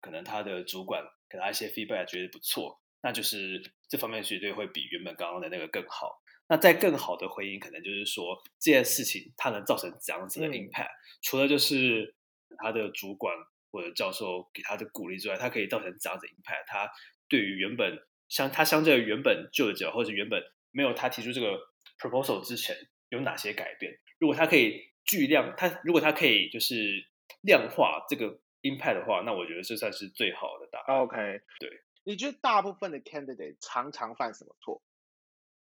[0.02, 6.20] 可能他的主管给他一些 feedback，觉得不错，那就是这方面绝对会比原本刚刚的那个更好。
[6.48, 12.16] 那再更好的回应，可能就是说这件事情它能造成怎样子的 impact？、嗯、除了就是
[12.58, 13.34] 他的主管
[13.74, 16.64] 或者教授给他的鼓励之外，他可以造成怎样子的 impact？
[16.68, 16.90] 他
[17.28, 17.98] 对于原本
[18.30, 21.60] 相他相对于原本就的或者原本没有他提出这个
[21.98, 22.76] proposal 之前
[23.10, 24.00] 有哪些改变？
[24.20, 27.10] 如果他可以巨量，他如果他可以就是
[27.42, 31.00] 量化这个 impact 的话，那我觉得这算是最好的答案。
[31.02, 31.18] OK，
[31.60, 31.70] 对，
[32.04, 34.84] 你觉得大部分的 candidate 常常犯什么错？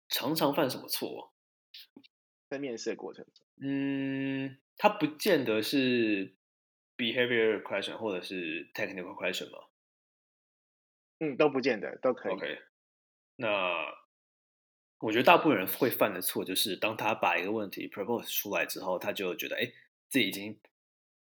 [0.08, 1.32] 常常犯什么错？
[2.50, 6.36] 在面试的过程中，嗯，他不见得是
[6.97, 9.59] behavior question 或者是 technical question 吗？
[11.20, 12.32] 嗯，都不见得，都可以。
[12.32, 12.59] OK，
[13.36, 13.86] 那
[14.99, 19.72] 我觉得大部分人会犯的错就是，当他把一个问题 propose 出来之后，他就觉得，哎，
[20.09, 20.59] 自己已经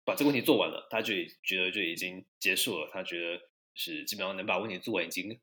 [0.03, 5.39] 把这个问题做完了，他就觉得就已经结束了，他觉得是基本上能把问题做完已经。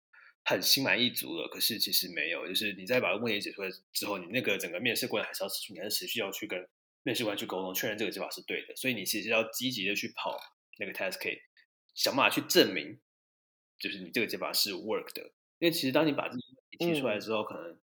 [0.47, 6.69] 很心满意足了，可是其实没有，就是你再把问题解出来之后，你那个整个面试过程还是要持续，你还是持续要去跟
[7.05, 8.75] 面试官去沟通，确认这个解法是对的。
[8.75, 10.37] 所以你其实要积极的去跑
[10.81, 11.39] 那个 test case，
[11.95, 12.99] 想办法去证明，
[13.79, 15.23] 就是你这个解法是 work 的。
[15.61, 17.79] 因为其实当你把这个问题提出来之后，嗯、可能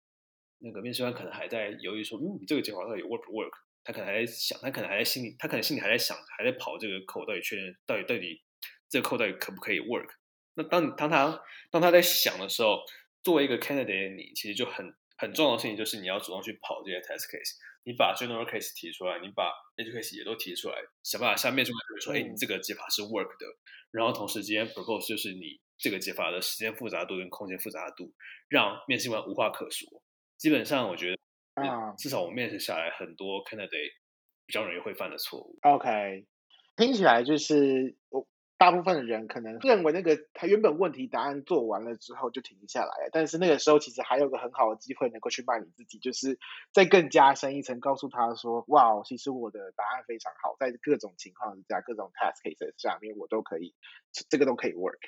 [0.59, 3.53] 那个面试官可能还在犹豫说，嗯，你这个解法到底 work 不 work？
[3.85, 8.43] 他可能还在想，他可能还在心里，他可能心里还在想，还在跑这个 code，到底确认到底到底
[8.89, 10.09] 这个 code 到底可不可以 work？
[10.55, 12.81] 那当当他当他在想的时候，
[13.23, 23.47] 作为一个 candidate，你其实就很很重要的事情就是你要主动去跑这些 test case，你把 general case 提出来，你把 edge case 也都提出来，想办法下面就会说，哎，你这个解法是 work 的，
[23.91, 28.13] 然后同时之间 propose 就是你这个解法的时间复杂度跟空间复杂度，
[28.49, 29.89] 让面试官无话可说。
[30.37, 33.93] 基本上我觉得，啊，至少我面试下来，很多 candidate
[34.47, 35.59] 比较容易会犯的错误。
[35.63, 36.27] OK，
[36.77, 38.27] 听起来就是我。
[38.61, 46.39] 大部分的人可能认为那个他原本问题答案做完了之后就停下来了，但是那个时候其实还有个很好的机会能够去卖你自己，就是
[46.71, 53.75] 再更加深一层，告诉他说：“哇，其实我的答案非常好，在各种情况下、各种 test cases 下面，我都可以，
[54.29, 55.01] 这个都可以 work。”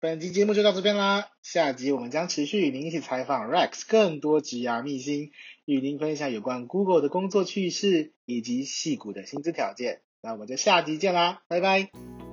[0.00, 5.32] 本集节目就到这边啦，下集我们将持续与您一起采访 Rex 更多职涯秘辛，
[5.66, 10.00] 与您分享有关 Google 的工作趣事以及矽谷的薪资条件。
[10.22, 12.27] 那我们就下集见啦，拜拜。